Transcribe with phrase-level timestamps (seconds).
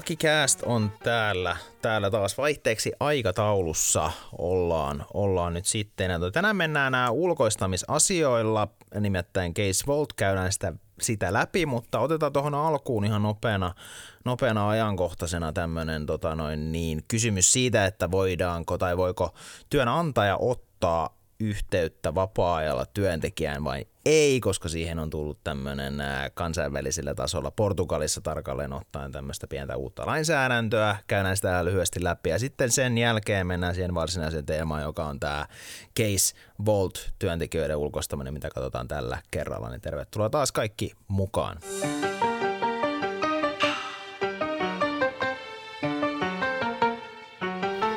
[0.00, 4.10] Cast on täällä, täällä taas vaihteeksi aikataulussa.
[4.38, 6.10] Ollaan, ollaan nyt sitten.
[6.10, 8.68] Ja tänään mennään nämä ulkoistamisasioilla,
[9.00, 13.74] nimittäin Case Vault, käydään sitä, sitä läpi, mutta otetaan tuohon alkuun ihan nopeana,
[14.24, 19.34] nopeana ajankohtaisena tämmöinen tota noin niin, kysymys siitä, että voidaanko tai voiko
[19.70, 25.94] työnantaja ottaa yhteyttä vapaa-ajalla työntekijään vai ei, koska siihen on tullut tämmöinen
[26.34, 30.96] kansainvälisellä tasolla Portugalissa tarkalleen ottaen tämmöistä pientä uutta lainsäädäntöä.
[31.06, 35.46] Käydään sitä lyhyesti läpi ja sitten sen jälkeen mennään siihen varsinaiseen teemaan, joka on tämä
[35.98, 36.34] Case
[36.66, 39.70] Vault työntekijöiden ulkoistaminen, mitä katsotaan tällä kerralla.
[39.70, 41.58] Niin tervetuloa taas kaikki mukaan.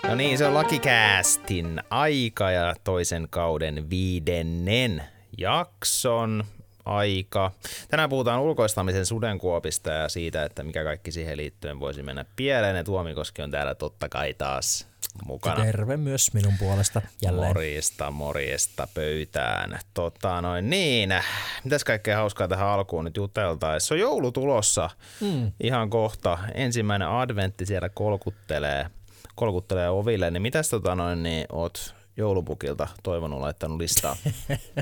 [0.07, 5.03] No niin, se on Lakikäästin aika ja toisen kauden viidennen
[5.37, 6.43] jakson
[6.85, 7.51] aika.
[7.89, 12.75] Tänään puhutaan ulkoistamisen sudenkuopista ja siitä, että mikä kaikki siihen liittyen voisi mennä pieleen.
[12.75, 14.87] Ja Tuomikoski on täällä totta kai taas
[15.25, 15.65] mukana.
[15.65, 17.47] Terve myös minun puolesta jälleen.
[17.47, 19.79] Morista, morjesta pöytään.
[19.93, 21.09] Tota noin niin,
[21.63, 23.87] mitäs kaikkea hauskaa tähän alkuun nyt juteltaisiin.
[23.87, 24.90] Se on joulu tulossa
[25.21, 25.51] mm.
[25.63, 26.37] ihan kohta.
[26.53, 28.85] Ensimmäinen adventti siellä kolkuttelee–
[29.35, 34.15] kolkuttelee oville, niin mitäs tota noin, niin oot joulupukilta toivonut laittanut listaa?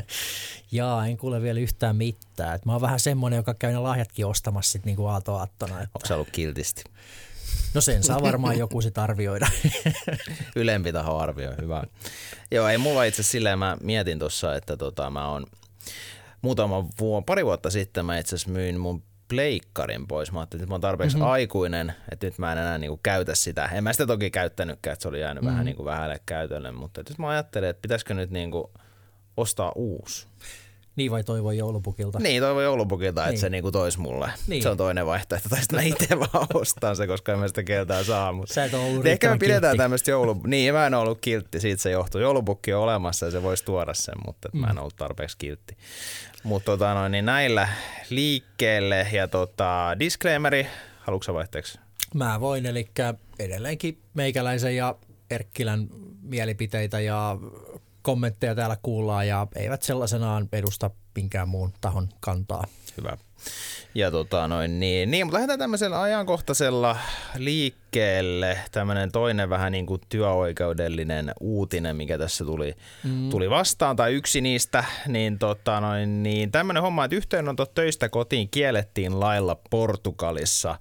[0.72, 2.56] Jaa, en kuule vielä yhtään mitään.
[2.56, 5.82] Et mä oon vähän semmonen, joka käy ne lahjatkin ostamassa sit niinku aaltoaattona.
[5.82, 5.90] Että...
[5.96, 6.84] Onko se ollut kiltisti?
[7.74, 9.48] No sen saa varmaan joku sit arvioida.
[10.56, 11.84] Ylempi taho arvioi, hyvä.
[12.52, 15.46] Joo, ei mulla itse silleen, mä mietin tuossa, että tota, mä oon
[16.42, 20.32] muutama vuo, pari vuotta sitten mä itse myin mun pleikkarin pois.
[20.32, 21.32] Mä ajattelin, että mä oon tarpeeksi mm-hmm.
[21.32, 23.66] aikuinen, että nyt mä en enää niinku käytä sitä.
[23.66, 25.54] En mä sitä toki käyttänytkään, että se oli jäänyt mm-hmm.
[25.54, 28.72] vähän niinku vähälle käytölle, mutta nyt mä ajattelin, että pitäisikö nyt niinku
[29.38, 30.28] ostaa uusi.
[30.96, 32.20] Niin vai toivo joulupukilta?
[32.20, 33.30] Niin, toivo joulupukilta, niin.
[33.30, 34.32] että se niinku tois mulle.
[34.48, 34.64] Niin.
[34.64, 35.50] Se on toinen vaihtoehto.
[35.50, 38.32] Tai sitten mä itse vaan ostan se, koska en mä sitä keltää saa.
[38.32, 40.42] Mutta Sä et ollut Ehkä me pidetään tämmöistä joulu...
[40.48, 42.22] Niin, mä en ollut kiltti, siitä se johtuu.
[42.22, 44.60] Joulupukki on olemassa ja se voisi tuoda sen, mutta mm.
[44.60, 44.80] mä en mm.
[44.80, 45.78] ollut tarpeeksi kiltti.
[46.44, 47.70] Mutta tota noin, niin näillä
[48.10, 50.68] liikkeelle ja tota, disclaimeri,
[51.00, 51.80] haluatko vaihteeksi?
[52.14, 52.90] Mä voin, eli
[53.40, 54.96] edelleenkin meikäläisen ja
[55.30, 55.88] Erkkilän
[56.22, 57.38] mielipiteitä ja
[58.04, 62.64] kommentteja täällä kuullaan ja eivät sellaisenaan edusta minkään muun tahon kantaa.
[62.98, 63.18] Hyvä.
[63.96, 66.98] Ja tota noin, niin, niin, mutta lähdetään tämmöisellä ajankohtaisella
[67.38, 68.60] liikkeelle.
[68.72, 73.30] Tämmöinen toinen vähän niin kuin työoikeudellinen uutinen, mikä tässä tuli, mm.
[73.30, 78.50] tuli vastaan, tai yksi niistä, niin, tota noin, niin tämmöinen homma, että yhteydenotot töistä kotiin
[78.50, 80.80] kiellettiin lailla Portugalissa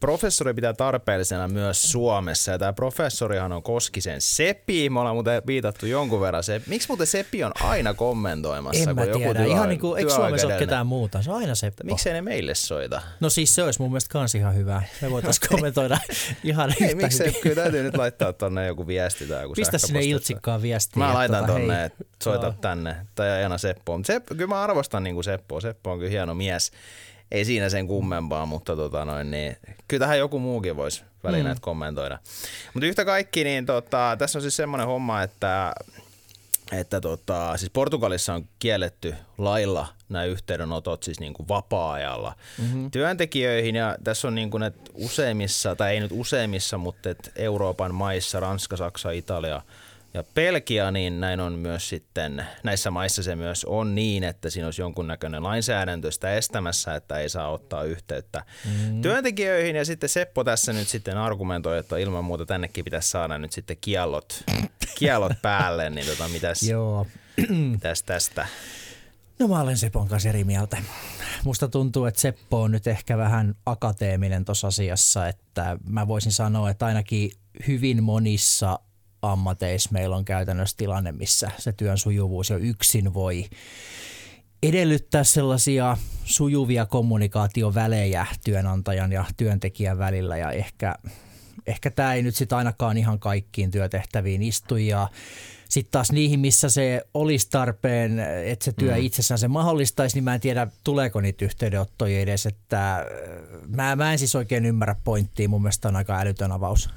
[0.00, 4.90] professori pitää tarpeellisena myös Suomessa, ja tämä professorihan on Koskisen Sepi.
[4.90, 6.44] Me ollaan muuten viitattu jonkun verran.
[6.44, 8.90] Se, miksi muuten Sepi on aina kommentoimassa?
[8.90, 9.28] En mä kun tiedä.
[9.28, 11.22] Joku työ, Ihan niin kuin, eikö Suomessa ole ketään muuta?
[11.22, 11.84] Se on aina Seppo.
[11.84, 13.02] Miksei ne meille soita?
[13.20, 14.82] No siis se olisi mun mielestä kans ihan hyvä.
[15.02, 15.98] Me voitaisiin kommentoida
[16.44, 20.62] ihan Ei, miksei, kyllä täytyy nyt laittaa tonne joku viesti tai joku Pistä sinne Iltsikkaan
[20.62, 20.98] viestiä.
[20.98, 22.54] Mä laitan tota, tonne, että soita no.
[22.60, 22.96] tänne.
[23.14, 24.00] Tai aina Seppo.
[24.04, 24.34] Seppo.
[24.34, 25.60] Kyllä mä arvostan niin kuin Seppoa.
[25.60, 26.72] Seppo on kyllä hieno mies
[27.30, 29.56] ei siinä sen kummempaa, mutta tota noin, niin,
[29.88, 31.62] kyllä tähän joku muukin voisi välineet mm.
[31.62, 32.18] kommentoida.
[32.74, 35.72] Mutta yhtä kaikki, niin tota, tässä on siis semmoinen homma, että
[36.72, 42.90] että tota, siis Portugalissa on kielletty lailla nämä yhteydenotot siis niin kuin vapaa-ajalla mm-hmm.
[42.90, 47.94] työntekijöihin ja tässä on niin kuin, että useimmissa, tai ei nyt useimmissa, mutta että Euroopan
[47.94, 49.62] maissa, Ranska, Saksa, Italia–
[50.14, 54.66] ja Pelkia, niin näin on myös sitten, näissä maissa se myös on niin, että siinä
[54.66, 59.02] olisi jonkunnäköinen lainsäädäntö sitä estämässä, että ei saa ottaa yhteyttä mm.
[59.02, 59.76] työntekijöihin.
[59.76, 63.76] Ja sitten Seppo tässä nyt sitten argumentoi, että ilman muuta tännekin pitäisi saada nyt sitten
[63.80, 64.44] kiellot,
[64.98, 67.06] kiellot päälle, niin tota, mitäs, Joo.
[67.72, 68.46] mitäs tästä?
[69.38, 70.76] No mä olen Sepon kanssa eri mieltä.
[71.44, 76.70] Musta tuntuu, että Seppo on nyt ehkä vähän akateeminen tuossa asiassa, että mä voisin sanoa,
[76.70, 77.30] että ainakin
[77.66, 78.78] hyvin monissa
[79.22, 83.44] ammateissa meillä on käytännössä tilanne, missä se työn sujuvuus jo yksin voi
[84.62, 90.36] edellyttää sellaisia sujuvia kommunikaatiovälejä työnantajan ja työntekijän välillä.
[90.36, 90.94] Ja ehkä,
[91.66, 94.76] ehkä tämä ei nyt sitten ainakaan ihan kaikkiin työtehtäviin istu.
[94.76, 95.08] Ja
[95.70, 99.00] sitten taas niihin, missä se olisi tarpeen, että se työ mm.
[99.00, 102.46] itsessään se mahdollistaisi, niin mä en tiedä, tuleeko niitä yhteydenottoja edes.
[102.46, 103.06] Että
[103.68, 106.90] mä, mä en siis oikein ymmärrä pointtia, mun mielestä on aika älytön avaus.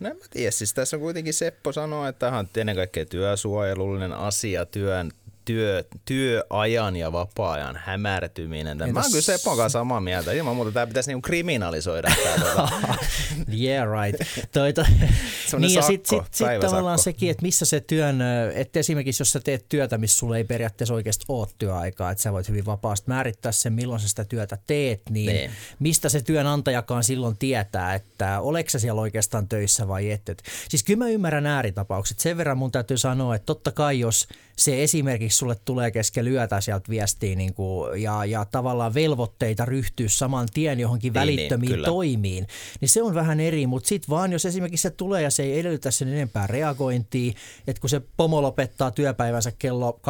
[0.00, 3.06] No en mä tiedä, siis tässä on kuitenkin Seppo sanoa, että tämä on ennen kaikkea
[3.06, 5.10] työsuojelullinen asia, työn
[5.44, 8.72] työ, työajan ja vapaa-ajan hämärtyminen.
[8.82, 8.92] Entäs...
[8.92, 10.32] Mä oon kyllä Sepon kanssa samaa mieltä.
[10.32, 12.08] Ilman muuta tämä pitäisi niinku kriminalisoida.
[12.24, 12.68] Tää, tuota.
[13.60, 14.20] yeah, right.
[14.52, 14.84] Toi, to...
[15.58, 18.18] niin, ja sitten sit, sit tavallaan sekin, että missä se työn,
[18.54, 22.32] että esimerkiksi jos sä teet työtä, missä sulla ei periaatteessa oikeasti ole työaikaa, että sä
[22.32, 25.32] voit hyvin vapaasti määrittää sen, milloin sä sitä työtä teet, niin ne.
[25.32, 25.50] Niin.
[25.78, 30.42] mistä se työnantajakaan silloin tietää, että oleks sä siellä oikeastaan töissä vai et.
[30.68, 32.18] Siis kyllä mä ymmärrän ääritapaukset.
[32.18, 34.28] Sen verran mun täytyy sanoa, että totta kai jos
[34.58, 40.08] se esimerkiksi sulle tulee kesken lyötä sieltä viestiä niin kuin, ja, ja tavallaan velvoitteita ryhtyä
[40.08, 42.46] saman tien johonkin niin, niin välittömiin niin, toimiin,
[42.80, 45.60] niin se on vähän eri, mutta sitten vaan jos esimerkiksi se tulee ja se ei
[45.60, 47.32] edellytä sen enempää reagointia,
[47.66, 50.00] että kun se pomo lopettaa työpäivänsä kello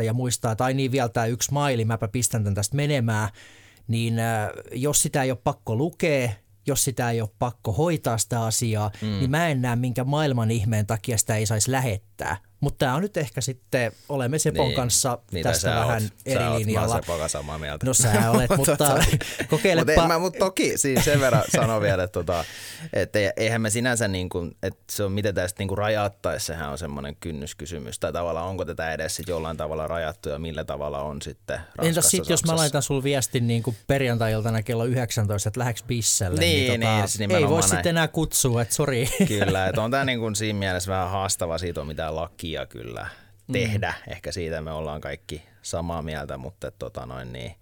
[0.00, 3.28] 23.59 ja muistaa, että ai niin vielä tämä yksi maili, mäpä pistän tämän tästä menemään,
[3.88, 6.30] niin äh, jos sitä ei ole pakko lukea,
[6.66, 9.08] jos sitä ei ole pakko hoitaa sitä asiaa, mm.
[9.08, 12.09] niin mä en näe minkä maailman ihmeen takia sitä ei saisi lähettää.
[12.60, 16.44] Mutta tämä on nyt ehkä sitten, olemme Sepon niin, kanssa niin, tästä vähän oot, eri
[16.44, 16.94] sä linjalla.
[16.94, 17.86] Oot, Sepon samaa mieltä.
[17.86, 19.04] No sä olet, mutta
[19.48, 20.02] kokeilepa.
[20.02, 22.44] Mutta mut toki siinä sen verran sanon vielä, että, tota,
[22.92, 26.78] että eihän me sinänsä, niin kuin, että se on miten tästä niin rajattaisi, sehän on
[26.78, 27.98] semmoinen kynnyskysymys.
[27.98, 32.08] Tai tavallaan onko tätä edes sit jollain tavalla rajattu ja millä tavalla on sitten Entäs
[32.10, 36.70] sitten, jos mä laitan sulle viestin niin kuin perjantai-iltana kello 19, että lähdeks pisselle, niin,
[36.70, 39.08] niin, tota, niin siis ei voi sitten enää kutsua, että sori.
[39.28, 42.66] Kyllä, että on tämä niin kuin siinä mielessä vähän haastava, siitä on mitään laki takia
[42.66, 43.06] kyllä
[43.52, 43.94] tehdä.
[44.06, 44.12] Mm.
[44.12, 47.54] Ehkä siitä me ollaan kaikki samaa mieltä, mutta tota noin niin.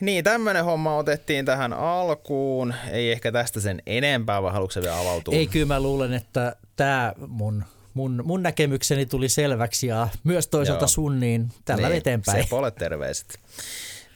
[0.00, 2.74] Niin, tämmöinen homma otettiin tähän alkuun.
[2.90, 5.34] Ei ehkä tästä sen enempää, vai haluatko vielä avautua?
[5.34, 7.64] Ei, kyllä mä luulen, että tämä mun,
[7.94, 10.88] mun, mun näkemykseni tuli selväksi ja myös toisaalta Joo.
[10.88, 12.42] sun, niin tällä niin, eteenpäin.
[12.42, 13.40] Sepolle terveiset.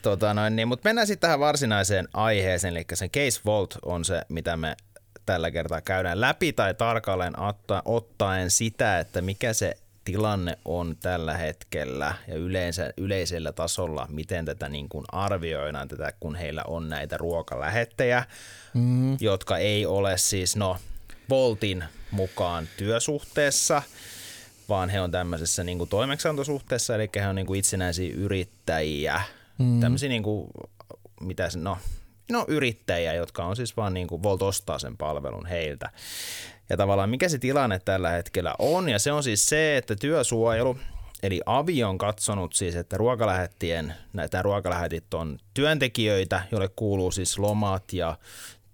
[0.02, 4.22] Tota noin, niin, mutta mennään sitten tähän varsinaiseen aiheeseen, eli sen Case Vault on se,
[4.28, 4.76] mitä me
[5.26, 11.36] tällä kertaa käydään läpi tai tarkalleen otta, ottaen sitä, että mikä se tilanne on tällä
[11.36, 17.16] hetkellä ja yleensä, yleisellä tasolla, miten tätä niin kuin arvioidaan tätä, kun heillä on näitä
[17.16, 18.24] ruokalähettejä,
[18.74, 19.16] mm.
[19.20, 20.76] jotka ei ole siis no
[21.30, 23.82] Voltin mukaan työsuhteessa,
[24.68, 29.20] vaan he on tämmöisessä niin kuin toimeksiantosuhteessa, eli he on niin kuin itsenäisiä yrittäjiä,
[29.58, 29.80] mm.
[29.80, 30.50] tämmöisiä niin kuin,
[31.20, 31.78] mitä se, no
[32.30, 35.90] no yrittäjiä, jotka on siis vaan niin kuin Volt ostaa sen palvelun heiltä.
[36.70, 40.78] Ja tavallaan mikä se tilanne tällä hetkellä on, ja se on siis se, että työsuojelu,
[41.22, 47.92] eli Avi on katsonut siis, että ruokalähettien, näitä ruokalähetit on työntekijöitä, joille kuuluu siis lomat
[47.92, 48.16] ja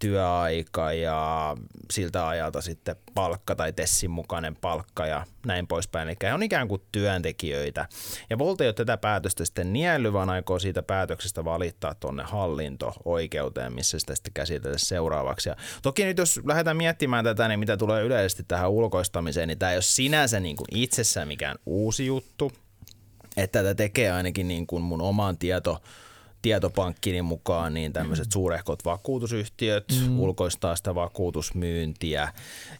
[0.00, 1.56] työaika ja
[1.91, 6.08] siltä ajalta sitten palkka tai Tessin mukainen palkka ja näin poispäin.
[6.08, 7.88] Eli he on ikään kuin työntekijöitä.
[8.31, 13.73] Ja Volt ei ole tätä päätöstä sitten nielly, vaan aikoo siitä päätöksestä valittaa tuonne hallinto-oikeuteen,
[13.73, 15.49] missä sitä sitten käsitellä seuraavaksi.
[15.49, 19.73] Ja toki nyt jos lähdetään miettimään tätä, niin mitä tulee yleisesti tähän ulkoistamiseen, niin tämä
[19.73, 22.53] ei ole sinänsä niin kuin itsessään mikään uusi juttu.
[23.37, 25.82] Että tätä tekee ainakin niin kuin mun oman tieto
[26.42, 28.32] tietopankkini mukaan niin tämmöiset mm.
[28.32, 30.20] suurehkot vakuutusyhtiöt mm.
[30.20, 32.28] ulkoistaa sitä vakuutusmyyntiä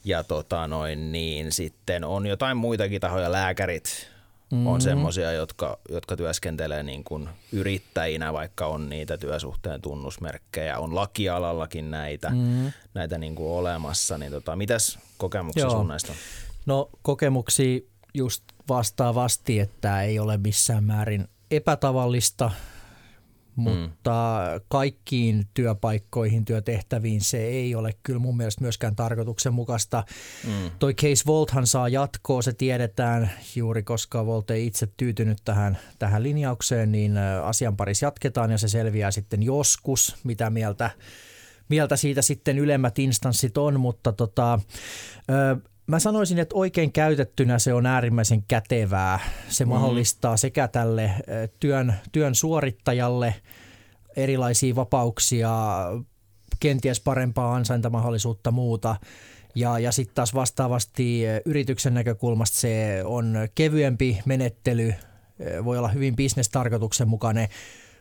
[0.05, 4.11] ja tota noin, niin sitten on jotain muitakin tahoja, lääkärit
[4.51, 4.67] mm.
[4.67, 11.91] on semmoisia, jotka, jotka työskentelee niin kuin yrittäjinä, vaikka on niitä työsuhteen tunnusmerkkejä, on lakialallakin
[11.91, 12.73] näitä, mm.
[12.95, 15.71] näitä niin kuin olemassa, niin tota, mitäs kokemuksia Joo.
[15.71, 16.19] sun näistä on?
[16.67, 17.81] No kokemuksia
[18.15, 22.51] just vastaavasti, että ei ole missään määrin epätavallista
[23.61, 24.65] mutta mm.
[24.69, 30.05] kaikkiin työpaikkoihin, työtehtäviin se ei ole kyllä mun mielestä myöskään tarkoituksenmukaista.
[30.47, 30.71] Mm.
[30.79, 36.23] Toi Case Volthan saa jatkoa, se tiedetään juuri, koska Volt ei itse tyytynyt tähän, tähän
[36.23, 40.91] linjaukseen, niin asian parissa jatketaan ja se selviää sitten joskus, mitä mieltä
[41.69, 44.61] mieltä siitä sitten ylemmät instanssit on, mutta tota,
[45.91, 49.19] Mä sanoisin, että oikein käytettynä se on äärimmäisen kätevää.
[49.49, 49.69] Se mm.
[49.69, 51.11] mahdollistaa sekä tälle
[51.61, 53.35] työn, työn suorittajalle
[54.17, 55.51] erilaisia vapauksia,
[56.61, 58.97] kenties parempaa ansaintamahdollisuutta muuta.
[59.55, 64.95] Ja, ja sitten taas vastaavasti yrityksen näkökulmasta se on kevyempi menettely,
[65.65, 67.49] voi olla hyvin bisnestarkoituksenmukainen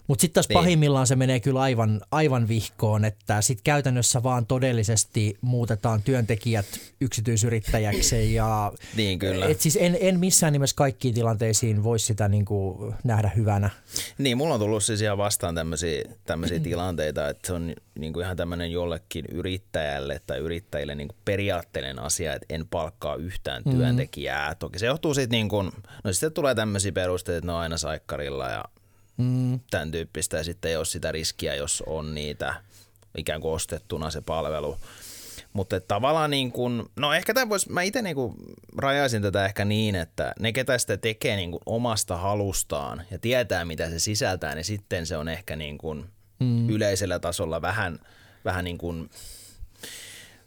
[0.10, 0.54] mutta sitten taas niin.
[0.54, 6.66] pahimmillaan se menee kyllä aivan, aivan vihkoon, että sitten käytännössä vaan todellisesti muutetaan työntekijät
[7.02, 8.34] yksityisyrittäjäksi.
[8.34, 9.46] Ja, niin kyllä.
[9.46, 13.70] Et siis en, en missään nimessä kaikkiin tilanteisiin voisi sitä niinku nähdä hyvänä.
[14.18, 18.72] Niin, mulla on tullut siis ihan vastaan tämmöisiä tilanteita, että se on niinku ihan tämmöinen
[18.72, 23.72] jollekin yrittäjälle tai yrittäjille niinku periaatteellinen asia, että en palkkaa yhtään mm.
[23.72, 24.52] työntekijää.
[24.52, 24.58] Mm.
[24.60, 25.62] Toki se johtuu siitä, niinku,
[26.04, 28.66] no sitten tulee tämmöisiä perusteita, että ne on aina saikkarilla ja
[29.20, 29.60] mm.
[29.72, 32.56] tämän tyyppistä ja sitten ei ole sitä riskiä, jos on niitä
[33.18, 34.78] ikään kuin ostettuna se palvelu.
[35.54, 38.16] Mutta tavallaan niin kuin, no ehkä tämä voisi, mä itse niin
[38.78, 43.66] rajaisin tätä ehkä niin, että ne ketä sitä tekee niin kuin omasta halustaan ja tietää
[43.66, 46.06] mitä se sisältää, niin sitten se on ehkä niin kuin
[46.40, 46.70] mm.
[46.70, 48.00] yleisellä tasolla vähän,
[48.46, 49.10] vähän niin kuin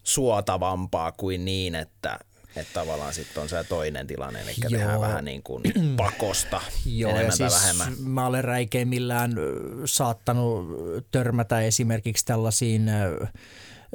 [0.02, 2.18] suotavampaa kuin niin, että
[2.56, 4.70] että tavallaan sitten on se toinen tilanne, eli Joo.
[4.70, 5.62] tehdään vähän niin kuin
[5.96, 7.94] pakosta Joo, enemmän ja siis vähemmän.
[7.98, 9.32] Mä olen räikeimmillään
[9.84, 10.66] saattanut
[11.10, 12.90] törmätä esimerkiksi tällaisiin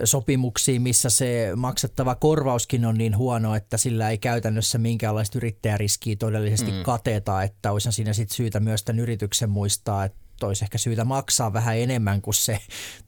[0.04, 6.72] sopimuksiin, missä se maksettava korvauskin on niin huono, että sillä ei käytännössä minkäänlaista yrittäjäriskiä todellisesti
[6.72, 6.84] mm.
[6.84, 11.54] kateta, että olisi siinä sitten syytä myös tämän yrityksen muistaa, että olisi ehkä syytä maksaa
[11.54, 12.60] vähän enemmän kuin se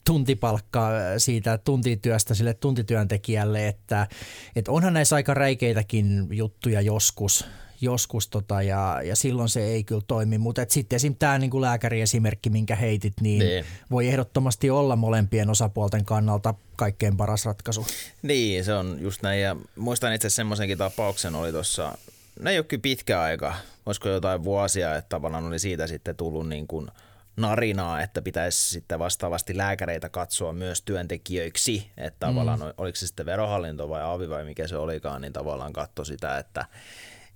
[0.05, 4.07] tuntipalkka siitä tuntityöstä sille tuntityöntekijälle, että,
[4.55, 7.45] että onhan näissä aika räikeitäkin juttuja joskus,
[7.81, 11.15] joskus tota, ja, ja silloin se ei kyllä toimi, mutta sitten esim.
[11.15, 17.45] tämä niin lääkäriesimerkki, minkä heitit, niin niin voi ehdottomasti olla molempien osapuolten kannalta kaikkein paras
[17.45, 17.85] ratkaisu.
[18.21, 21.97] Niin, se on just näin ja muistan itse semmoisenkin tapauksen oli tuossa,
[22.39, 23.55] ne ei ole kyllä pitkä aika,
[23.85, 26.87] olisiko jotain vuosia, että tavallaan oli siitä sitten tullut niin kuin–
[27.41, 32.29] narinaa, että pitäisi sitten vastaavasti lääkäreitä katsoa myös työntekijöiksi, että mm.
[32.29, 36.37] tavallaan oliko se sitten verohallinto vai avi vai mikä se olikaan, niin tavallaan katso sitä,
[36.37, 36.65] että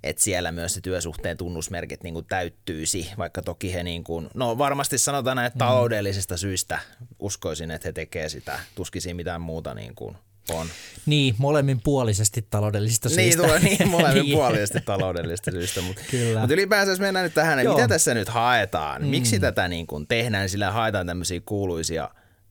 [0.04, 4.58] että siellä myös se työsuhteen tunnusmerkit niin kuin täyttyisi, vaikka toki he niin kuin, no
[4.58, 5.68] varmasti sanotaan näin, että mm.
[5.68, 6.80] taloudellisista syistä
[7.20, 10.18] uskoisin, että he tekee sitä, tuskisi mitään muuta niin kuin
[10.50, 10.68] on.
[11.06, 13.42] Niin, molemmin puolisesti taloudellisista niin, syistä.
[13.42, 15.82] Niin, tulee, niin molemmin puolisesti taloudellisista syistä.
[15.82, 16.40] Mutta, Kyllä.
[16.40, 19.02] mutta ylipäänsä jos mennään nyt tähän, että mitä tässä nyt haetaan?
[19.02, 19.08] Mm.
[19.08, 20.50] Miksi tätä niin kuin tehdään?
[20.50, 22.10] Sillä haetaan tämmöisiä kuuluisia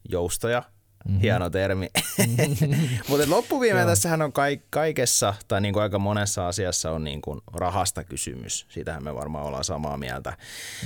[0.09, 0.63] joustoja,
[1.05, 1.21] Mm-hmm.
[1.21, 1.91] Hieno termi.
[2.19, 2.89] Mm-hmm.
[3.09, 4.33] Mutta loppuviimeen tässähän on
[4.71, 8.67] kaikessa, tai niin kuin aika monessa asiassa on niin kuin rahasta kysymys.
[8.69, 10.37] Siitähän me varmaan ollaan samaa mieltä.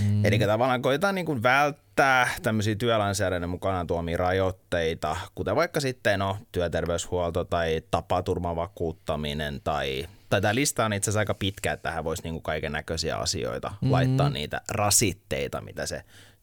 [0.02, 0.24] Mm.
[0.24, 6.38] Eli tavallaan koetaan niin kuin välttää tämmöisiä työlainsäädännön mukana tuomia rajoitteita, kuten vaikka sitten no,
[6.52, 12.22] työterveyshuolto tai tapaturmavakuuttaminen tai tai tämä lista on itse asiassa aika pitkä, että tähän voisi
[12.22, 13.92] niinku kaiken näköisiä asioita mm.
[13.92, 16.02] laittaa niitä rasitteita, mitä se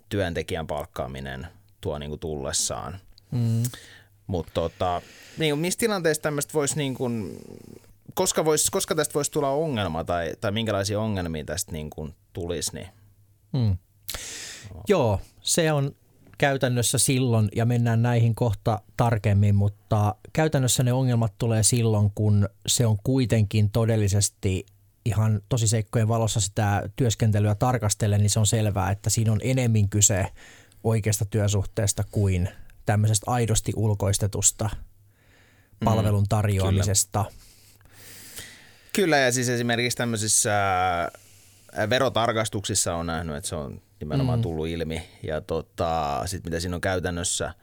[0.10, 1.48] työntekijän palkkaaminen
[1.82, 3.00] tuo niinku tullessaan.
[3.34, 3.64] Mm.
[4.28, 5.02] Mutta tota,
[5.38, 7.38] niin, missä tilanteessa tämmöistä voisi niin kuin,
[8.14, 12.72] koska, vois, koska tästä voisi tulla ongelma tai, tai minkälaisia ongelmia tästä niin kuin tulisi?
[12.74, 12.88] Niin.
[13.54, 13.78] Mm.
[14.88, 15.96] Joo, se on
[16.38, 22.86] käytännössä silloin, ja mennään näihin kohta tarkemmin, mutta käytännössä ne ongelmat tulee silloin, kun se
[22.86, 24.66] on kuitenkin todellisesti
[25.06, 30.26] ihan tosiseikkojen valossa sitä työskentelyä tarkastellen, niin se on selvää, että siinä on enemmän kyse
[30.84, 32.50] oikeasta työsuhteesta kuin–
[32.86, 37.26] tämmöisestä aidosti ulkoistetusta mm, palvelun tarjoamisesta.
[37.30, 37.44] Kyllä.
[38.94, 40.52] Kyllä, ja siis esimerkiksi tämmöisissä
[41.90, 44.44] verotarkastuksissa on nähnyt, että se on nimenomaan mm.
[44.44, 45.04] tullut ilmi.
[45.24, 47.54] Ja tota, sitten mitä siinä on käytännössä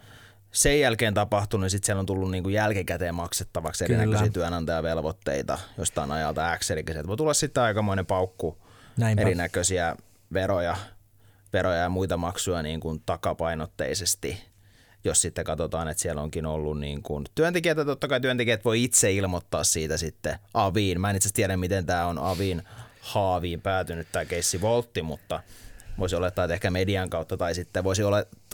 [0.52, 4.02] sen jälkeen tapahtunut, niin sitten siellä on tullut niin kuin jälkikäteen maksettavaksi Kyllä.
[4.02, 6.70] erinäköisiä työnantajavelvoitteita jostain ajalta X.
[6.70, 8.58] Eli sieltä voi tulla sitten aikamoinen paukku
[8.96, 9.22] Näinpä.
[9.22, 9.96] erinäköisiä
[10.32, 10.76] veroja,
[11.52, 14.49] veroja ja muita maksuja niin kuin takapainotteisesti
[15.04, 19.12] jos sitten katsotaan, että siellä onkin ollut niin kuin työntekijät, totta kai työntekijät voi itse
[19.12, 21.00] ilmoittaa siitä sitten aviin.
[21.00, 22.62] Mä en itse tiedä, miten tämä on aviin
[23.00, 25.42] haaviin päätynyt tämä keissi Voltti, mutta
[25.98, 28.02] voisi olettaa, että ehkä median kautta tai sitten voisi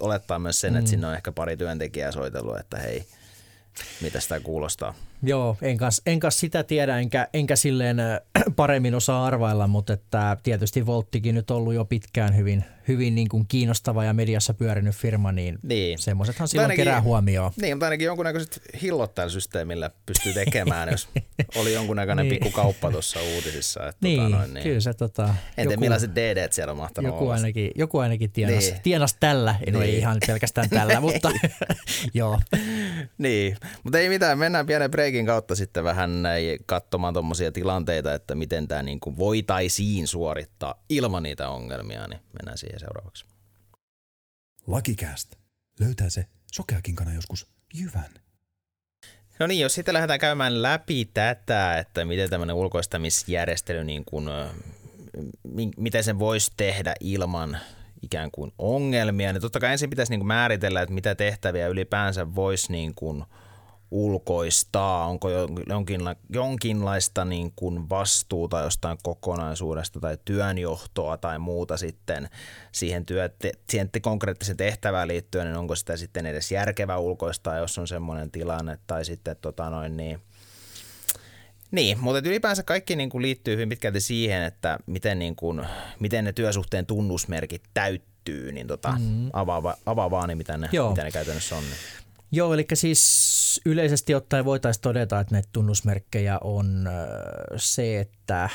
[0.01, 0.91] olettaa myös sen, että mm.
[0.91, 3.05] sinne on ehkä pari työntekijää soitellut, että hei,
[4.01, 4.95] mitä sitä kuulostaa.
[5.23, 8.21] Joo, en kanssa, en kanssa sitä tiedä, enkä, enkä silleen äh,
[8.57, 13.45] paremmin osaa arvailla, mutta että tietysti Volttikin nyt ollut jo pitkään hyvin, hyvin niin kuin
[13.49, 15.99] kiinnostava ja mediassa pyörinyt firma, niin, niin.
[15.99, 17.53] semmoisethan silloin ainakin, kerää huomioon.
[17.61, 21.09] Niin, mutta ainakin jonkunnäköiset hillot tällä systeemillä pystyy tekemään, jos
[21.61, 22.31] oli jonkunnäköinen niin.
[22.31, 23.89] pikku kauppa tuossa uutisissa.
[23.89, 24.65] Että niin, tota noin, niin.
[24.65, 25.35] kyllä se tota...
[25.57, 28.81] En tiedä millaiset DD siellä on mahtanut joku ainakin, joku ainakin tienas, niin.
[28.83, 29.83] tienas tällä, niin.
[29.83, 31.31] ei ihan pelkästään tällä, mutta
[32.15, 32.41] joo.
[33.19, 36.11] Niin, mutta ei mitään, mennään pienen breikin kautta sitten vähän
[36.67, 42.59] katsomaan tuommoisia tilanteita, että miten tämä niin kuin voitaisiin suorittaa ilman niitä ongelmia, niin mennään
[42.59, 43.25] siihen seuraavaksi.
[44.67, 45.37] Lakikäästä.
[45.81, 48.11] Löytää se sokeakinkana joskus jyvän.
[49.39, 54.29] No niin, jos sitten lähdetään käymään läpi tätä, että miten tämmöinen ulkoistamisjärjestely, niin kuin,
[55.77, 57.59] miten sen voisi tehdä ilman
[58.03, 62.35] ikään kuin ongelmia, niin totta kai ensin pitäisi niin kuin määritellä, että mitä tehtäviä ylipäänsä
[62.35, 63.25] voisi niin kuin–
[63.91, 65.29] ulkoistaa, onko
[65.69, 72.29] jonkinla, jonkinlaista niin kuin vastuuta jostain kokonaisuudesta tai työnjohtoa tai muuta sitten
[72.73, 73.31] siihen, työ,
[73.71, 78.79] siihen konkreettiseen tehtävään liittyen, niin onko sitä sitten edes järkevä ulkoistaa, jos on semmoinen tilanne
[78.87, 80.21] tai sitten tota noin niin,
[81.71, 85.67] niin, mutta ylipäänsä kaikki niin kuin liittyy hyvin pitkälti siihen, että miten, niin kuin,
[86.01, 89.31] miten ne työsuhteen tunnusmerkit täyttyy, niin tota, mm.
[89.33, 91.63] avaa, avaa vaan, niin mitä ne, mitä ne käytännössä on.
[91.63, 96.89] Niin Joo, eli siis yleisesti ottaen voitaisiin todeta, että näitä tunnusmerkkejä on
[97.57, 98.51] se, että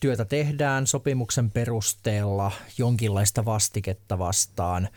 [0.00, 4.88] työtä tehdään sopimuksen perusteella jonkinlaista vastiketta vastaan.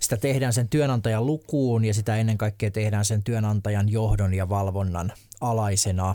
[0.00, 5.12] Sitä tehdään sen työnantajan lukuun ja sitä ennen kaikkea tehdään sen työnantajan johdon ja valvonnan
[5.40, 6.14] alaisena.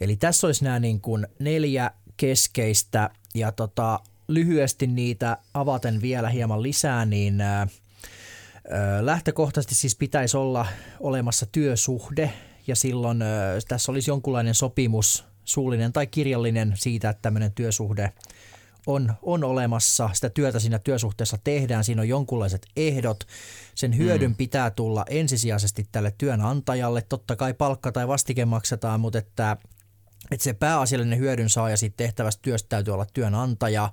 [0.00, 6.62] Eli tässä olisi nämä niin kuin neljä keskeistä ja tota, lyhyesti niitä avaten vielä hieman
[6.62, 7.42] lisää, niin
[9.00, 10.66] lähtökohtaisesti siis pitäisi olla
[11.00, 12.32] olemassa työsuhde
[12.66, 13.18] ja silloin
[13.68, 18.12] tässä olisi jonkunlainen sopimus, suullinen tai kirjallinen siitä, että tämmöinen työsuhde
[18.86, 23.24] on, on olemassa, sitä työtä siinä työsuhteessa tehdään, siinä on jonkunlaiset ehdot.
[23.74, 24.36] Sen hyödyn mm.
[24.36, 27.02] pitää tulla ensisijaisesti tälle työnantajalle.
[27.02, 29.56] Totta kai palkka tai vastike maksetaan, mutta että,
[30.30, 33.92] että se pääasiallinen hyödyn saaja siitä tehtävästä työstä täytyy olla työnantaja.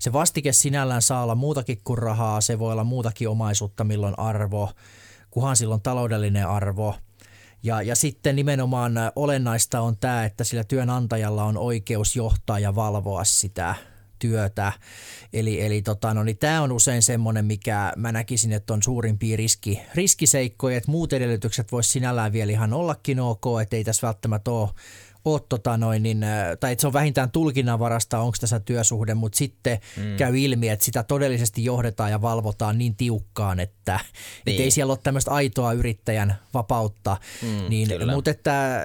[0.00, 4.70] Se vastike sinällään saa olla muutakin kuin rahaa, se voi olla muutakin omaisuutta, milloin arvo,
[5.30, 6.94] kuhan silloin taloudellinen arvo.
[7.62, 13.24] Ja, ja sitten nimenomaan olennaista on tämä, että sillä työnantajalla on oikeus johtaa ja valvoa
[13.24, 13.74] sitä
[14.18, 14.72] työtä.
[15.32, 19.36] Eli, eli tota, no, niin tämä on usein semmoinen, mikä mä näkisin, että on suurimpia
[19.36, 24.50] riski, riskiseikkoja, että muut edellytykset voisi sinällään vielä ihan ollakin ok, että ei tässä välttämättä
[24.50, 24.70] ole
[25.24, 26.26] ole tota noin, niin,
[26.60, 30.16] tai että se on vähintään tulkinnanvarasta, onko tässä työsuhde, mutta sitten mm.
[30.16, 34.00] käy ilmi, että sitä todellisesti johdetaan ja valvotaan niin tiukkaan, että
[34.46, 34.56] niin.
[34.56, 37.16] et ei siellä ole tämmöistä aitoa yrittäjän vapautta.
[37.42, 38.82] Mm, niin, mutta että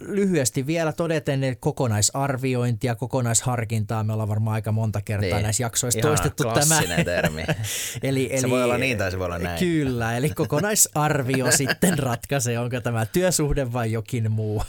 [0.00, 5.42] lyhyesti vielä todeten että kokonaisarviointi ja kokonaisharkintaa, me ollaan varmaan aika monta kertaa niin.
[5.42, 7.04] näissä jaksoissa Ihan toistettu tämä.
[7.04, 7.42] termi.
[8.02, 9.58] eli, eli, se voi olla niin tai se voi olla näin.
[9.58, 14.62] Kyllä, eli kokonaisarvio sitten ratkaisee, onko tämä työsuhde vai jokin muu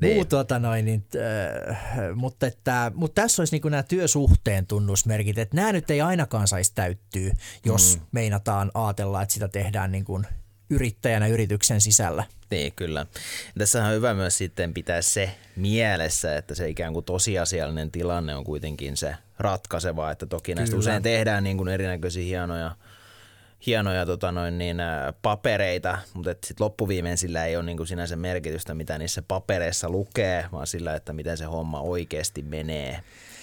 [0.00, 0.14] niin.
[0.14, 1.76] muu tota noin, niin, äh,
[2.14, 6.72] mutta, että, mutta tässä olisi niin nämä työsuhteen tunnusmerkit, että nämä nyt ei ainakaan saisi
[6.74, 7.32] täyttyä,
[7.64, 8.06] jos mm.
[8.12, 10.26] meinataan ajatella, että sitä tehdään niin kuin
[10.70, 12.24] yrittäjänä yrityksen sisällä.
[12.50, 13.06] Niin, kyllä.
[13.58, 18.44] Tässä on hyvä myös sitten pitää se mielessä, että se ikään kuin tosiasiallinen tilanne on
[18.44, 20.80] kuitenkin se ratkaiseva, että toki näistä kyllä.
[20.80, 22.76] usein tehdään niin kuin erinäköisiä hienoja–
[23.66, 24.76] hienoja tota noin, niin,
[25.22, 30.66] papereita, mutta sitten loppuviimein sillä ei ole niin sinänsä merkitystä, mitä niissä papereissa lukee, vaan
[30.66, 33.00] sillä, että miten se homma oikeasti menee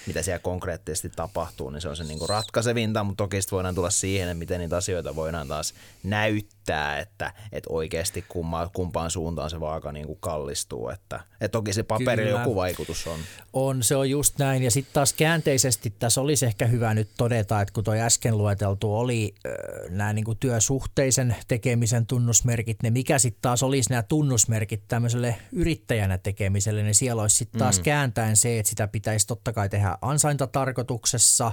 [0.08, 3.74] mitä siellä konkreettisesti tapahtuu, niin se on se niin kuin ratkaisevinta, mutta toki sitten voidaan
[3.74, 9.50] tulla siihen, että miten niitä asioita voidaan taas näyttää, että, että oikeasti kumma, kumpaan suuntaan
[9.50, 10.88] se vaaka niin kuin kallistuu.
[10.88, 13.20] Että, että toki se paperi joku vaikutus on.
[13.52, 14.62] On, se on just näin.
[14.62, 18.96] Ja sitten taas käänteisesti tässä olisi ehkä hyvä nyt todeta, että kun tuo äsken lueteltu
[18.96, 19.52] oli äh,
[19.90, 26.18] nämä niin kuin työsuhteisen tekemisen tunnusmerkit, ne mikä sitten taas olisi nämä tunnusmerkit tämmöiselle yrittäjänä
[26.18, 27.82] tekemiselle, niin siellä olisi sitten taas mm.
[27.82, 31.52] kääntäen se, että sitä pitäisi totta kai tehdä ansaintatarkoituksessa.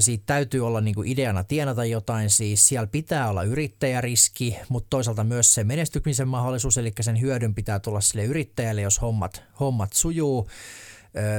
[0.00, 5.24] Siitä täytyy olla niin kuin ideana tienata jotain, siis siellä pitää olla yrittäjäriski, mutta toisaalta
[5.24, 10.48] myös se menestykmisen mahdollisuus, eli sen hyödyn pitää tulla sille yrittäjälle, jos hommat, hommat sujuu.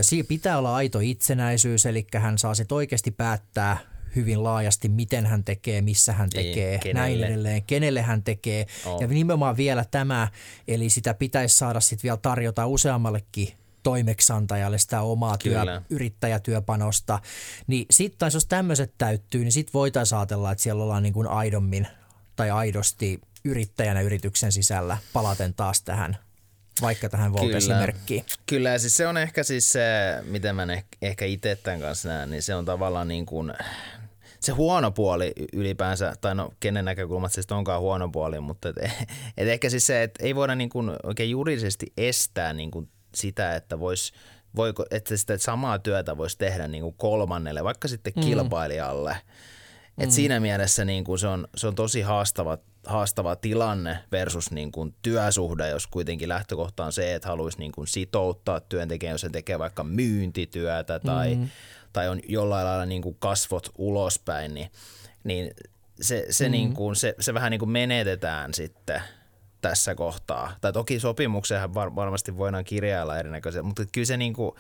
[0.01, 3.77] Siinä pitää olla aito itsenäisyys, eli hän saa sitten oikeasti päättää
[4.15, 8.65] hyvin laajasti, miten hän tekee, missä hän niin, tekee, niin, näin edelleen, kenelle hän tekee.
[8.85, 9.01] Oh.
[9.01, 10.27] Ja nimenomaan vielä tämä,
[10.67, 13.53] eli sitä pitäisi saada sitten vielä tarjota useammallekin
[13.85, 17.19] toimeksantajalle sitä omaa työ, yrittäjätyöpanosta.
[17.67, 21.27] Niin sitten taas jos tämmöiset täyttyy, niin sitten voitaisiin ajatella, että siellä ollaan niin kuin
[21.27, 21.87] aidommin
[22.35, 26.17] tai aidosti yrittäjänä yrityksen sisällä palaten taas tähän
[26.81, 28.25] vaikka tähän Volt-esimerkkiin.
[28.25, 28.43] Kyllä.
[28.45, 29.81] Kyllä, ja siis se on ehkä siis se,
[30.23, 30.67] miten mä
[31.01, 33.53] ehkä itse tämän kanssa näen, niin se on tavallaan niin kuin
[34.39, 38.75] se huono puoli ylipäänsä, tai no kenen näkökulmasta se onkaan huono puoli, mutta et,
[39.37, 43.55] et ehkä siis se, että ei voida niin kuin oikein juridisesti estää niin kuin sitä,
[43.55, 44.13] että vois,
[44.55, 48.21] voiko, että sitä samaa työtä voisi tehdä niin kuin kolmannelle, vaikka sitten mm.
[48.21, 49.17] kilpailijalle.
[49.97, 50.11] Et mm.
[50.11, 54.95] Siinä mielessä niin kuin se, on, se on tosi haastava, haastava tilanne versus niin kuin
[55.01, 59.59] työsuhde, jos kuitenkin lähtökohta on se, että haluaisi niin kuin sitouttaa työntekijän, jos se tekee
[59.59, 61.49] vaikka myyntityötä tai, mm.
[61.93, 64.71] tai on jollain lailla niin kuin kasvot ulospäin, niin,
[65.23, 65.51] niin
[66.01, 66.51] se, se, mm.
[66.51, 69.01] niin kuin, se, se vähän niin kuin menetetään sitten–
[69.69, 70.55] tässä kohtaa.
[70.61, 74.55] Tai toki sopimuksenhan var- varmasti voidaan kirjailla erinäköisiä, mutta kyllä se, niinku,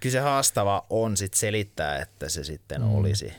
[0.00, 2.94] kyllä se haastava on sit selittää, että se sitten mm.
[2.94, 3.32] olisi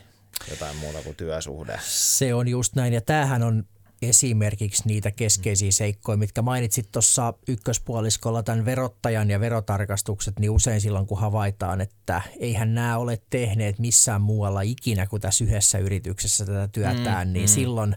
[0.50, 1.80] jotain muuta kuin työsuhde.
[1.84, 3.64] Se on just näin ja tämähän on
[4.02, 11.06] esimerkiksi niitä keskeisiä seikkoja, mitkä mainitsit tuossa ykköspuoliskolla tämän verottajan ja verotarkastukset, niin usein silloin
[11.06, 16.68] kun havaitaan, että eihän nämä ole tehneet missään muualla ikinä kuin tässä yhdessä yrityksessä tätä
[16.68, 17.54] työtään, mm, niin mm.
[17.54, 17.94] silloin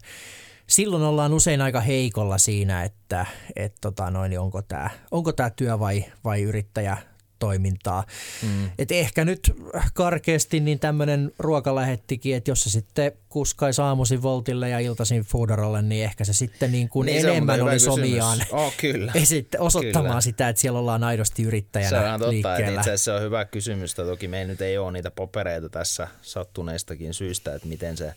[0.74, 5.50] silloin ollaan usein aika heikolla siinä, että et tota noin, niin onko tämä onko tää
[5.50, 6.98] työ vai, vai yrittäjä
[7.40, 8.04] toimintaa.
[8.42, 8.70] Mm.
[8.80, 9.54] Et ehkä nyt
[9.94, 16.04] karkeasti niin tämmöinen ruokalähettikin, että jos se sitten kuskaisi aamuisin Voltille ja iltaisin Foodarolle, niin
[16.04, 19.12] ehkä se sitten niin kuin niin enemmän olisi omiaan oh, kyllä.
[19.24, 20.22] Esitte, osoittamaan kyllä.
[20.22, 22.68] sitä, että siellä ollaan aidosti yrittäjänä Se on totta, liikkeellä.
[22.68, 23.96] että itse asiassa se on hyvä kysymys.
[23.96, 28.16] Toki meillä nyt ei ole niitä papereita tässä sattuneistakin syistä, että miten se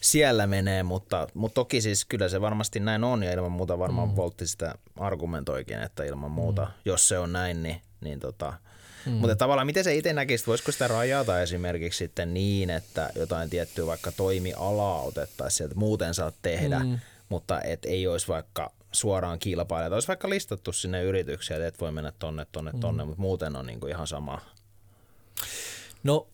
[0.00, 4.08] siellä menee, mutta, mutta toki siis kyllä se varmasti näin on ja ilman muuta varmaan
[4.08, 4.16] mm.
[4.16, 6.70] Voltti sitä argumentoikin, että ilman muuta, mm.
[6.84, 8.52] jos se on näin, niin, niin tota,
[9.06, 9.12] Mm.
[9.12, 13.86] Mutta tavallaan miten se itse näkisit, voisiko sitä rajata esimerkiksi sitten niin, että jotain tiettyä
[13.86, 16.98] vaikka toimialaa otettaisiin sieltä, muuten saat tehdä, mm.
[17.28, 21.92] mutta et ei olisi vaikka suoraan kilpailijat, olisi vaikka listattu sinne yrityksiä, että et voi
[21.92, 23.08] mennä tonne, tonne, tonne, mm.
[23.08, 24.40] mutta muuten on niinku ihan sama.
[26.02, 26.26] No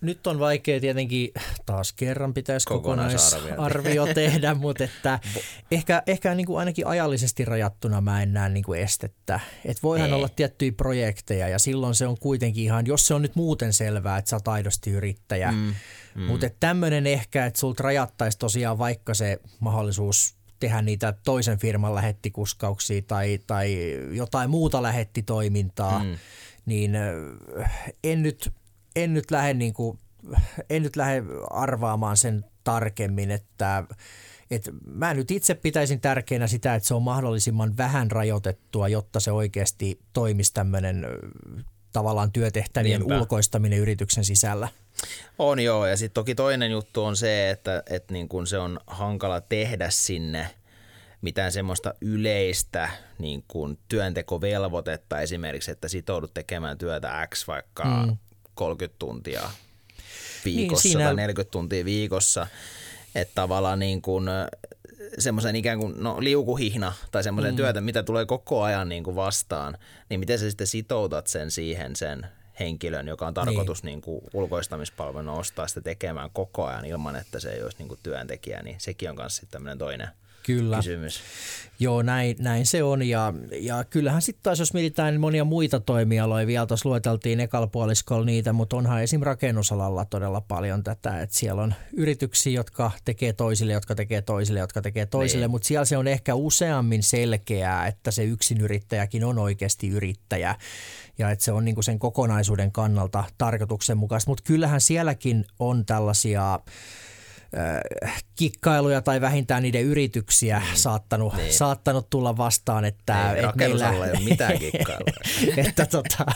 [0.00, 1.30] nyt on vaikea tietenkin,
[1.66, 5.20] taas kerran pitäisi kokonaisarvio tehdä, mutta että
[5.70, 9.40] ehkä, ehkä niin kuin ainakin ajallisesti rajattuna mä en näe niin kuin estettä.
[9.64, 10.14] Että voihan Ei.
[10.14, 14.18] olla tiettyjä projekteja ja silloin se on kuitenkin ihan, jos se on nyt muuten selvää,
[14.18, 15.52] että sä oot aidosti yrittäjä.
[15.52, 15.74] Mm,
[16.14, 16.22] mm.
[16.22, 23.02] Mutta tämmöinen ehkä, että sulta rajattaisi tosiaan vaikka se mahdollisuus tehdä niitä toisen firman lähettikuskauksia
[23.02, 26.16] tai, tai jotain muuta lähettitoimintaa, mm.
[26.66, 26.96] niin
[28.04, 28.52] en nyt
[29.04, 29.98] en nyt lähde, niin kuin,
[30.70, 33.84] en nyt lähde arvaamaan sen tarkemmin, että
[34.50, 39.32] et mä nyt itse pitäisin tärkeänä sitä, että se on mahdollisimman vähän rajoitettua, jotta se
[39.32, 41.06] oikeasti toimisi tämmöinen
[41.92, 43.18] tavallaan työtehtävien Niinpä.
[43.18, 44.68] ulkoistaminen yrityksen sisällä.
[45.38, 48.80] On joo, ja sitten toki toinen juttu on se, että, että niin kun se on
[48.86, 50.50] hankala tehdä sinne
[51.20, 58.16] mitään semmoista yleistä niin kun työntekovelvoitetta esimerkiksi, että sitoudut tekemään työtä X vaikka mm
[58.58, 59.50] 30 tuntia
[60.44, 61.04] viikossa niin, siinä...
[61.04, 62.46] tai 40 tuntia viikossa.
[63.14, 64.24] Että tavallaan niin kuin
[65.18, 67.56] semmoisen ikään kuin no, liukuhihna tai semmoisen mm.
[67.56, 71.96] työtä, mitä tulee koko ajan niin kuin vastaan, niin miten sä sitten sitoutat sen siihen
[71.96, 72.26] sen
[72.60, 73.92] henkilön, joka on tarkoitus niin.
[73.92, 78.00] Niin kuin ulkoistamispalvelun ostaa sitä tekemään koko ajan ilman, että se ei olisi niin kuin
[78.02, 80.08] työntekijä, niin sekin on myös sitten tämmöinen toinen–
[80.48, 80.76] Kyllä.
[80.76, 81.20] kysymys.
[81.80, 83.02] Joo, näin, näin se on.
[83.02, 88.52] Ja, ja kyllähän sitten taas, jos mietitään monia muita toimialoja, vielä tuossa lueteltiin ekalla niitä,
[88.52, 89.20] mutta onhan esim.
[89.22, 94.82] rakennusalalla todella paljon tätä, että siellä on yrityksiä, jotka tekee toisille, jotka tekee toisille, jotka
[94.82, 95.50] tekee toisille, niin.
[95.50, 98.22] mutta siellä se on ehkä useammin selkeää, että se
[98.60, 100.54] yrittäjäkin on oikeasti yrittäjä
[101.18, 106.60] ja että se on niinku sen kokonaisuuden kannalta tarkoituksenmukaista, mutta kyllähän sielläkin on tällaisia
[108.36, 110.76] kikkailuja tai vähintään niiden yrityksiä niin.
[110.76, 111.52] saattanut, niin.
[111.52, 112.84] saattanut tulla vastaan.
[112.84, 115.14] Että, ei, et meillä, ei ole mitään kikkailuja.
[115.56, 116.26] että, tota,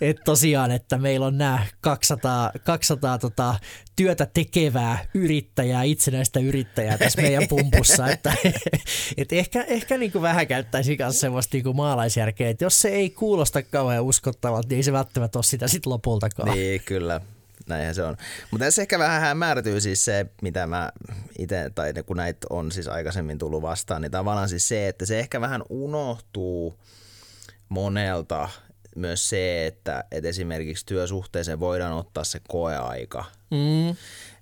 [0.00, 3.54] että tosiaan, että meillä on nämä 200, 200 tota,
[3.96, 8.08] työtä tekevää yrittäjää, itsenäistä yrittäjää tässä meidän pumpussa.
[8.08, 8.32] että,
[9.16, 12.88] et ehkä ehkä niin kuin vähän käyttäisi myös semmoista niin kuin maalaisjärkeä, että jos se
[12.88, 16.48] ei kuulosta kauhean uskottavalta, niin ei se välttämättä ole sitä sitten lopultakaan.
[16.48, 17.20] Niin, kyllä
[17.68, 18.16] näinhän se on.
[18.50, 20.92] Mutta tässä ehkä vähän hämärtyy siis se, mitä mä
[21.38, 25.18] itse, tai kun näitä on siis aikaisemmin tullut vastaan, niin tavallaan siis se, että se
[25.18, 26.78] ehkä vähän unohtuu
[27.68, 28.48] monelta
[28.96, 33.24] myös se, että, että esimerkiksi työsuhteeseen voidaan ottaa se koeaika.
[33.50, 33.96] Mm.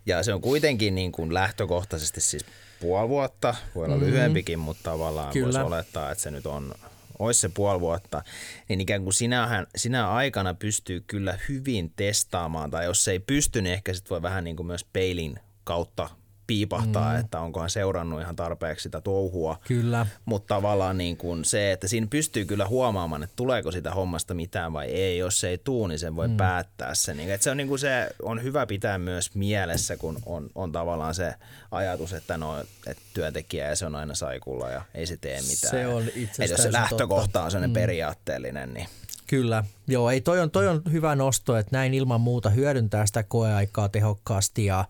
[0.06, 2.44] Ja se on kuitenkin niin kuin lähtökohtaisesti siis
[2.80, 4.02] puoli vuotta, voi olla mm.
[4.02, 5.44] lyhyempikin, mutta tavallaan Kyllä.
[5.46, 6.74] voisi olettaa, että se nyt on
[7.18, 8.22] olisi se puoli vuotta,
[8.68, 13.62] niin ikään kuin sinähän, sinä aikana pystyy kyllä hyvin testaamaan, tai jos se ei pysty,
[13.62, 16.10] niin ehkä sitten voi vähän niin kuin myös peilin kautta
[16.46, 17.20] piipahtaa, mm.
[17.20, 19.58] että onkohan seurannut ihan tarpeeksi sitä touhua.
[19.66, 20.06] Kyllä.
[20.24, 24.72] Mutta tavallaan niin kuin se, että siinä pystyy kyllä huomaamaan, että tuleeko sitä hommasta mitään
[24.72, 25.18] vai ei.
[25.18, 26.36] Jos se ei tuu, niin sen voi mm.
[26.36, 27.20] päättää sen.
[27.20, 31.14] Että se on, niin kuin se on hyvä pitää myös mielessä, kun on, on tavallaan
[31.14, 31.34] se
[31.70, 35.70] ajatus, että, no, että työntekijä ja se on aina saikulla ja ei se tee mitään.
[35.70, 37.42] Se on itse Jos se lähtökohta totta.
[37.42, 37.74] on sellainen mm.
[37.80, 38.88] periaatteellinen, niin
[39.26, 43.22] Kyllä, joo, ei toi on, toi on hyvä nosto, että näin ilman muuta hyödyntää sitä
[43.22, 44.84] koeaikaa tehokkaasti ja,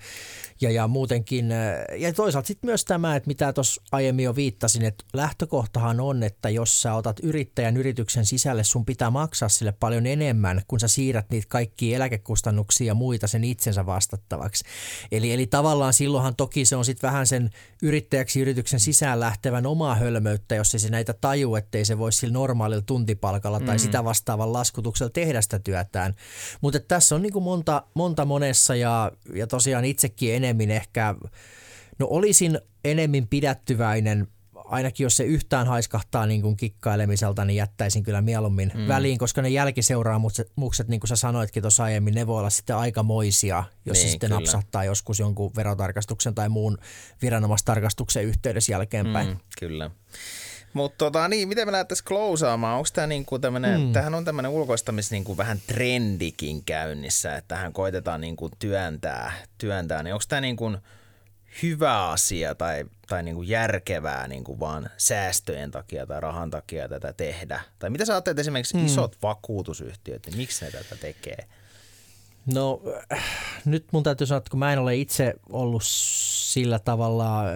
[0.60, 4.84] ja, ja muutenkin, äh, ja toisaalta sitten myös tämä, että mitä tuossa aiemmin jo viittasin,
[4.84, 10.06] että lähtökohtahan on, että jos sä otat yrittäjän yrityksen sisälle, sun pitää maksaa sille paljon
[10.06, 14.64] enemmän, kun sä siirrät niitä kaikkia eläkekustannuksia ja muita sen itsensä vastattavaksi.
[15.12, 17.50] Eli, eli tavallaan silloinhan toki se on sitten vähän sen
[17.82, 22.82] yrittäjäksi yrityksen sisään lähtevän omaa hölmöyttä, jos se näitä taju, ettei se voisi sillä normaalilla
[22.86, 23.78] tuntipalkalla tai mm.
[23.78, 26.14] sitä vastaavan laskutuksella tehdä sitä työtään.
[26.60, 31.14] Mutta tässä on niin kuin monta, monta monessa ja, ja tosiaan itsekin enemmän ehkä,
[31.98, 34.28] no olisin enemmän pidättyväinen
[34.64, 38.88] ainakin jos se yhtään haiskahtaa niin kuin kikkailemiselta, niin jättäisin kyllä mieluummin mm.
[38.88, 43.64] väliin, koska ne jälkiseuraamukset, niin kuin sä sanoitkin tuossa aiemmin, ne voi olla sitten aikamoisia,
[43.86, 44.40] jos niin, se sitten kyllä.
[44.40, 46.78] napsahtaa joskus jonkun verotarkastuksen tai muun
[47.22, 49.28] viranomaistarkastuksen yhteydessä jälkeenpäin.
[49.28, 49.90] Mm, kyllä.
[50.74, 52.76] Mutta tota, niin, miten me lähdettäisiin klousaamaan?
[52.76, 53.92] Onko tämä niinku tämmöinen, mm.
[53.92, 60.02] tämähän on tämmöinen ulkoistamis niinku vähän trendikin käynnissä, että tähän koitetaan niinku työntää, työntää.
[60.02, 60.72] Niin onko tämä niinku
[61.62, 67.60] hyvä asia tai, tai niinku järkevää niinku vaan säästöjen takia tai rahan takia tätä tehdä?
[67.78, 68.86] Tai mitä sä ajattelet esimerkiksi mm.
[68.86, 71.46] isot vakuutusyhtiöt, niin miksi ne tätä tekee?
[72.54, 72.82] No
[73.64, 75.82] nyt mun täytyy sanoa, että kun mä en ole itse ollut
[76.54, 77.54] sillä tavalla, äh,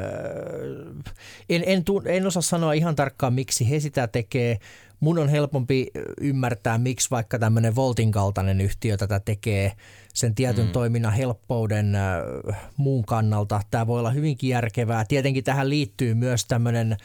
[1.48, 4.58] en, en, en osaa sanoa ihan tarkkaan miksi he sitä tekee.
[5.00, 5.86] Mun on helpompi
[6.20, 9.72] ymmärtää, miksi vaikka tämmöinen Voltin kaltainen yhtiö tätä tekee
[10.14, 10.72] sen tietyn mm.
[10.72, 13.60] toiminnan helppouden äh, muun kannalta.
[13.70, 15.04] Tämä voi olla hyvinkin järkevää.
[15.04, 16.96] Tietenkin tähän liittyy myös tämmöinen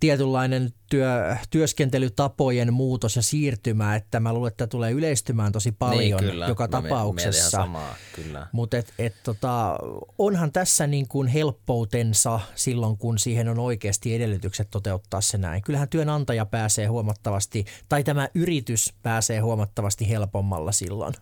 [0.00, 6.30] tietynlainen työ, työskentelytapojen muutos ja siirtymä, että mä luulen, että tulee yleistymään tosi paljon niin,
[6.30, 6.46] kyllä.
[6.46, 7.68] joka mä tapauksessa.
[8.52, 9.78] Mutta et, et tota,
[10.18, 15.62] onhan tässä niin kuin helppoutensa silloin, kun siihen on oikeasti edellytykset toteuttaa se näin.
[15.62, 21.14] Kyllähän työnantaja pääsee huomattavasti, tai tämä yritys pääsee huomattavasti helpommalla silloin.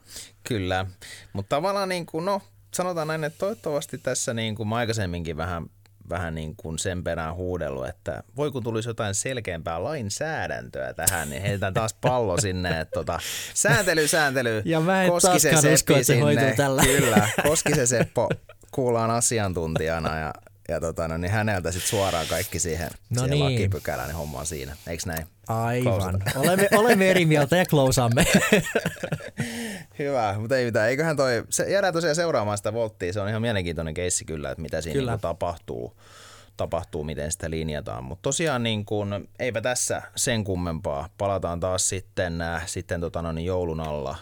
[0.45, 0.87] Kyllä,
[1.33, 2.41] mutta tavallaan niin kuin, no,
[2.75, 5.67] sanotaan näin, että toivottavasti tässä niin kuin aikaisemminkin vähän
[6.09, 11.43] vähän niin kuin sen perään huudellut, että voi kun tulisi jotain selkeämpää lainsäädäntöä tähän, niin
[11.43, 13.19] heitetään taas pallo sinne, että tota,
[13.55, 16.83] sääntely, sääntely, ja mä en koski se Seppi sinne, tällä.
[16.83, 18.29] kyllä, koski se Seppo
[18.71, 20.35] kuullaan asiantuntijana ja
[20.69, 23.45] ja tota, no, niin häneltä sitten suoraan kaikki siihen, no siihen niin.
[23.45, 24.77] lakipykälään, niin homma on siinä.
[24.87, 25.27] Eikö näin?
[25.49, 26.23] Aivan.
[26.37, 28.27] Olemme, olemme eri mieltä ja klousaamme.
[29.99, 30.89] Hyvä, mutta ei mitään.
[30.89, 33.13] Eiköhän toi, se, jäädään tosiaan seuraamaan sitä volttia.
[33.13, 35.97] Se on ihan mielenkiintoinen keissi kyllä, että mitä siinä Niin tapahtuu
[36.57, 38.05] tapahtuu, miten sitä linjataan.
[38.05, 41.09] Mutta tosiaan niin kun, eipä tässä sen kummempaa.
[41.19, 44.17] Palataan taas sitten, äh, sitten tota no, niin joulun alla.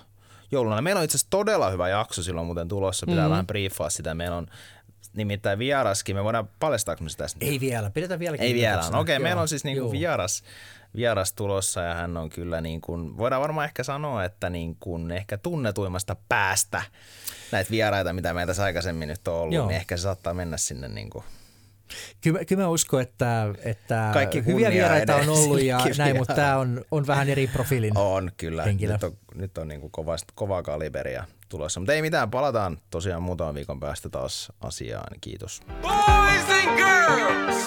[0.53, 0.83] Joulun alla.
[0.83, 3.07] Meillä on itse asiassa todella hyvä jakso silloin muuten tulossa.
[3.07, 3.31] Pitää mm-hmm.
[3.31, 4.15] vähän briefaa sitä.
[4.15, 4.47] Meillä on
[5.17, 6.17] nimittäin vieraskin.
[6.17, 7.47] Me voidaan paljastaako me sitä tästä?
[7.47, 8.47] Ei vielä, pidetään vieläkin.
[8.47, 8.83] Ei vielä.
[8.87, 10.43] Okei, okay, meillä on siis niinku vieras,
[10.97, 15.11] vieras tulossa ja hän on kyllä niin kuin, voidaan varmaan ehkä sanoa, että niin kuin
[15.11, 16.83] ehkä tunnetuimmasta päästä
[17.53, 19.67] näitä vieraita, mitä meitä tässä aikaisemmin nyt on ollut, Joo.
[19.67, 21.25] niin ehkä se saattaa mennä sinne niin kuin
[22.21, 26.57] Kyllä, kyllä mä uskon, että, että Kaikki hyviä vieraita on ollut ja näin, mutta tämä
[26.57, 28.63] on, on vähän eri profiilin On, kyllä.
[28.63, 28.93] Henkilö.
[28.93, 31.81] Nyt on, nyt on niin kuin kova, kovaa kaliberia tulossa.
[31.81, 35.21] Mutta ei mitään, palataan tosiaan muutaman viikon päästä taas asiaan.
[35.21, 35.61] Kiitos.
[35.83, 37.67] Boys and girls,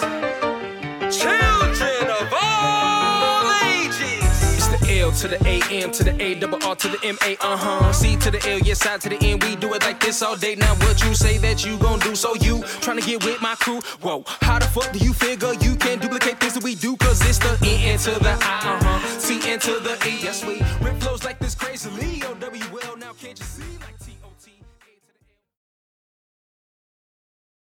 [1.10, 4.26] children of all ages.
[4.58, 7.16] It's the L to the A M to the A double R to the M
[7.22, 7.92] A uh huh.
[7.92, 9.38] C to the L, yes, I to the N.
[9.40, 10.56] We do it like this all day.
[10.56, 12.16] Now what you say that you gon' do?
[12.16, 13.80] So you trying to get with my crew?
[14.00, 16.96] Whoa, how the fuck do you figure you can duplicate things that we do?
[16.96, 19.20] Cause it's the N to the I, uh huh.
[19.20, 20.18] C to the E.
[20.22, 22.22] Yes, we rip flows like this crazily.
[22.26, 23.55] O W L, now can't you see?